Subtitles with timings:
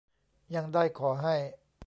[0.55, 1.35] ยังได้ขอให้